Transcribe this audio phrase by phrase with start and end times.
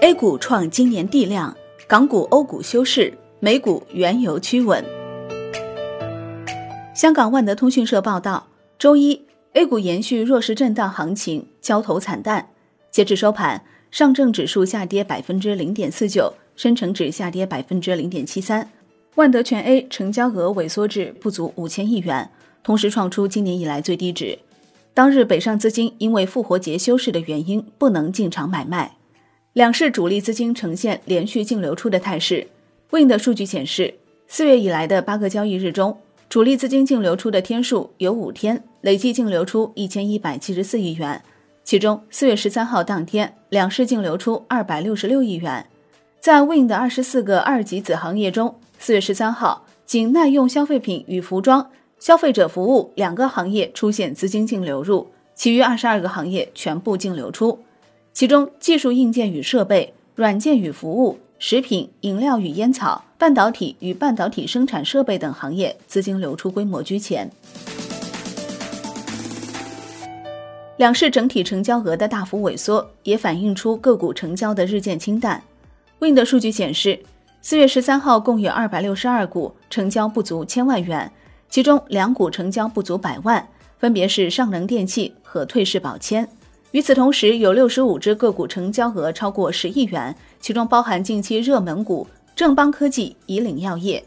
[0.00, 1.52] A 股创今年地量，
[1.88, 4.84] 港股、欧股休市，美股原油趋稳。
[6.94, 8.46] 香港万德通讯社报道，
[8.78, 9.20] 周一
[9.54, 12.48] A 股延续弱势震荡行情，交投惨淡。
[12.92, 18.70] 截至收盘，上证指数下跌百分之零点四九，深成指下跌百分之零点七三，
[19.16, 22.30] 万德全 A 成交额萎缩至不足五千亿元，
[22.62, 24.38] 同时创出今年以来最低值。
[24.94, 28.97] 当日北上资金因为复活节休市的原因，不能进场买卖。
[29.54, 32.46] 两市主力资金呈现连续净流出的态势。
[32.90, 33.94] Win 的数据显示，
[34.26, 35.98] 四月以来的八个交易日中，
[36.28, 41.20] 主力资金净流出的天数有五天，累计净流出一千一百七十四亿元。
[41.64, 45.66] 其中，四月十三号当天，两市净流出二百六十六亿元。
[46.20, 57.58] 在 Win 的二十四个二级子行业中，四月十三号，仅耐用消费品与服装、消费者服务两个行业出现资金净流入，其余二十二个行业全部净流出。
[58.18, 67.30] 其中，技术硬件与设备、软件与服务、食品饮料与烟草、半导体与半导体生产设备等行业资金流出规模居前。
[70.78, 75.40] 两市整体成交额的大幅萎缩，也反映出个股成交的日渐清淡。
[76.00, 76.98] Win 的数据显示，
[77.40, 81.12] 四月十三号共有二百六十二股成交不足千万元，
[81.48, 86.28] 其中两股成交不足百万，分别是上能电器和退市宝铅。
[86.72, 94.04] 与此同时，有六十五只个股成交额超过十亿元，其中包含近期热门股正邦科技、以岭药业。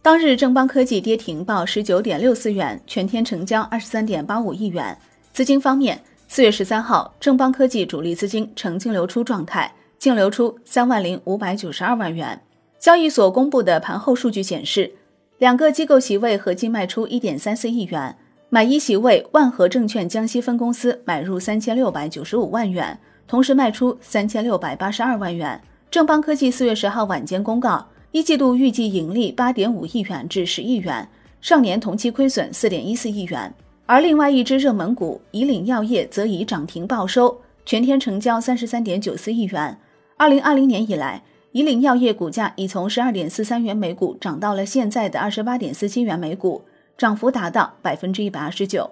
[0.00, 4.96] 当日正邦科技跌停报十九点六四元，全天成交二十三点八五亿元。
[5.32, 12.40] 资金方面，四月十三号，正邦科技主力资金呈净流出状态，净流出三万零五百九十二万元。
[12.78, 14.92] 交易所公布的盘后数据显示，
[15.38, 18.16] 两个机构席位合计卖出一点三四亿元。
[18.54, 22.96] 买一席位，万和证券江西分公司买入三千六百九十五万元，
[23.26, 25.60] 同时卖出三千六百八十二万元。
[25.90, 31.08] 正邦科技四月十号晚间公告，一季度预计盈利八点五亿元至十亿元，
[31.40, 33.52] 上年同期亏损四点一四亿元。
[33.86, 37.36] 而另外一只热门股以岭药业则以涨停报收，
[37.66, 39.76] 全天成交三十三点九四亿元。
[40.16, 41.20] 二零二零年以来，
[41.50, 46.62] 以岭药业股价已从十二点四三元每股涨到了现在的二十八点四七元每股。
[46.96, 48.90] 涨幅达到百分之一百二十九。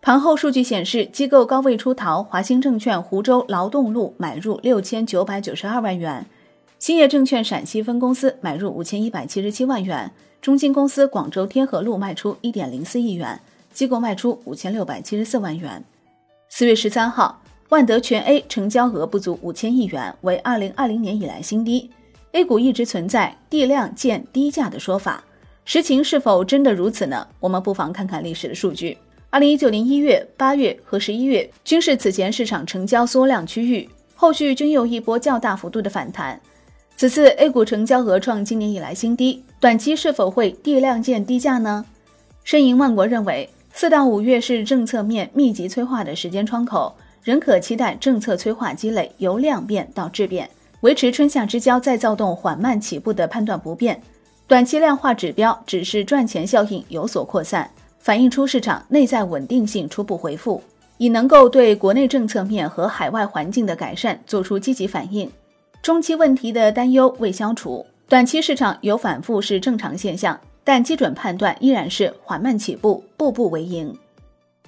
[0.00, 6.26] 盘后数据显示，机构高位出逃，华兴证券湖州劳动路买入六千九百九十二万元，
[6.80, 10.10] 兴业证券陕西分公司买入五千一百七十七万元，
[10.40, 13.40] 中金公司广州天河路卖出一点零四亿元，
[13.72, 15.84] 机构卖出五千六百七十四万元。
[16.48, 21.88] 四月十三号，万德全 A 成交额不足五千亿元，为二零二零年以来新低。
[22.32, 25.22] A 股一直存在地量见低价的说法。
[25.64, 27.26] 实情是否真的如此呢？
[27.38, 28.98] 我们不妨看看历史的数据。
[29.30, 36.38] 二零一九年一月、八月和十一月均是此前市场成交缩量区域，后续均有一波较大幅度的反弹。
[36.96, 41.84] 此次 A 股成交额创今年以来新低，短期是否会地量见低价呢？
[42.44, 50.50] 申银万国认为，四到五月是政策面密集催化的时间窗口，仍可期待政策催化积累由量变到质变，
[50.80, 54.02] 维持春夏之交再躁动缓慢起步的判断不变。
[54.46, 60.62] 短期量化指标只是赚钱效应有所扩散，反映出市场内在稳定性初步回复，
[60.98, 65.30] 已能够对国内政策面和海外环境的改善做出积极反应。
[65.80, 73.96] 中期问题的担忧未消除，短期市场有反复是正常现象，但基准判断依然是缓慢起步，步步为营。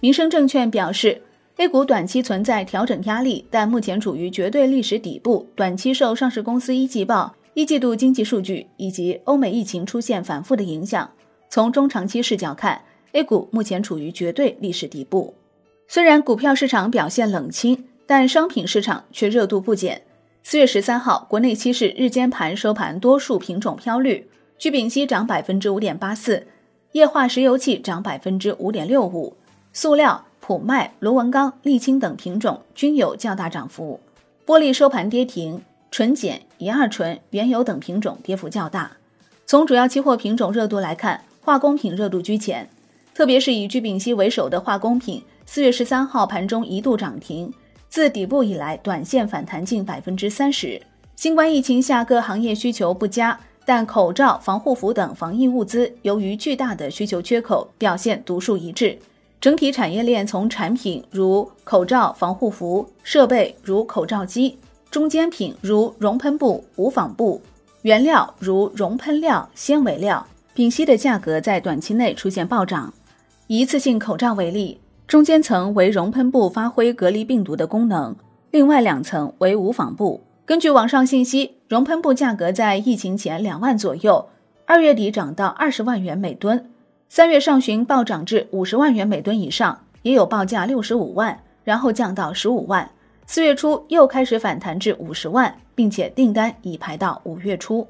[0.00, 1.22] 民生证券表示
[1.56, 7.34] ，A 股短期存在调整压力，但目前处于绝对历史底部，短期受上市公司一季报。
[7.60, 11.10] 一季度经济数据以及欧美疫情出现反复的影响，
[11.50, 12.80] 从中长期视角看
[13.12, 15.34] ，A 股目前处于绝对历史底部。
[15.86, 20.00] 虽然股票市场表现冷清，但商品市场却热度不减。
[20.42, 24.26] 四月十三号，国内期市日间盘收盘多数品种飘绿，
[24.56, 26.46] 聚丙烯涨百分之五点八四，
[26.92, 29.36] 液化石油气涨百分之五点六五，
[29.74, 34.00] 塑料、普麦、螺纹钢、沥青等品种均有较大涨幅，
[34.46, 35.60] 玻璃收盘跌停。
[35.90, 38.92] 纯碱、乙二醇、原油等品种跌幅较大。
[39.44, 42.68] 从主要期货品种热度来看，化工品热度居前，
[43.12, 47.52] 特别是以聚丙烯为首的化工品，四月十三号盘中一度涨停，
[47.88, 50.80] 自底部以来短线反弹近百分之三十。
[51.16, 58.96] 新冠疫情下各行业需求不佳，但口罩、防护服等防疫物资由于巨大的需求缺口，表现独树一帜。
[59.40, 64.56] 整体产业链从产品如口罩、防护服，设备如口罩机。
[64.90, 67.40] 中间品如熔喷布、无纺布，
[67.82, 72.92] 原料如熔喷料、纤维料，丙烯的价格在短期内出现暴涨。
[73.46, 78.12] 以一次性口罩为例，中间层为熔喷布，发挥隔离病毒的功能；
[78.50, 84.28] 另外两层为无纺布，根据网上信息，熔喷布价格在疫情前两万左右，
[84.66, 86.68] 二月底涨到二十万元每吨，
[87.08, 92.90] 三月上旬暴涨至五十万元每吨以上，也有报价六十五万，然后降到十五万。
[93.32, 97.86] 四月初又开始反弹至五十万，并且订单已排到五月初。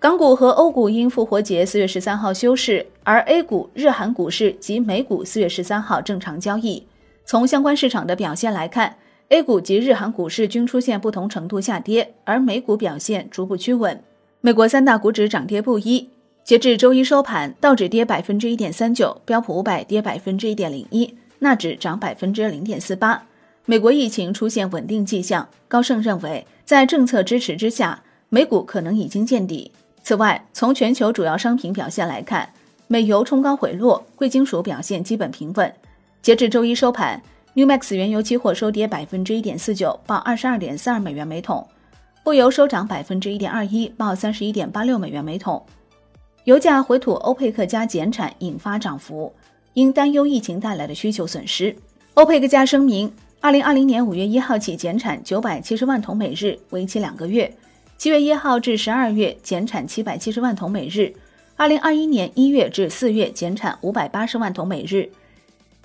[0.00, 6.84] 港股和欧股因复活节四月十三号休市，而 A 股、日韩股市及美股四月十三号正常交易。
[7.24, 8.96] 从相关市场的表现来看
[9.28, 14.02] ，A 股及日韩股市均出现不同程度下跌，而美股表现逐步趋稳。
[14.40, 16.08] 美国三大股指涨跌不一，
[16.42, 23.22] 截至周一收盘，道指跌百分之一点三九，标普五百跌百分之一点零一，纳指涨百分之零点四八。
[23.68, 29.72] 美国疫情出现稳定迹象，高盛认为，在政策支持之下，美股可能已经见底。
[30.04, 32.48] 此外，从全球主要商品表现来看，
[32.86, 35.74] 美油冲高回落，贵金属表现基本平稳。
[36.22, 37.20] 截至周一收盘
[37.54, 41.66] ，New Max 原油期货收跌百分之一点四九，报二十二点四二美元每桶；
[42.22, 45.60] 布油收涨百分之一点二一，报三十一点八六美元每桶。
[46.44, 49.34] 油价回吐欧佩克加减产引发涨幅，
[49.72, 51.74] 因担忧疫情带来的需求损失。
[52.14, 53.12] 欧佩克加声明。
[53.40, 57.48] 二零二零年五月一号起减产九百七十万桶每日，为期两个月；
[57.96, 61.12] 七月一号至十二月减产七百七十万桶每日；
[61.56, 65.08] 二零二一年一月至四月减产五百八十万桶每日。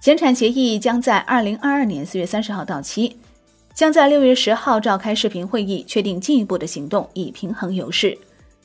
[0.00, 3.16] 减产协议将在二零二二年四月三十号到期，
[3.74, 8.16] 将在六月十号召开视频会议，确定进一步的行动，以平衡油市。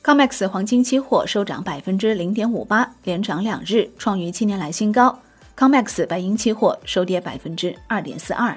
[0.04, 5.18] COMEX 黄金期货收涨百分之零点五八，连涨两日，创于七年来新高。
[5.56, 8.56] COMEX 白银期货收跌百分之二点四二。